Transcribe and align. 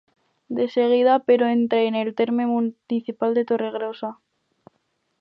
De 0.59 0.65
seguida, 0.75 1.17
però, 1.27 1.45
entra 1.57 1.83
en 1.91 1.99
el 2.01 2.11
terme 2.23 2.47
municipal 2.55 3.35
de 3.39 3.45
Torregrossa. 3.53 4.15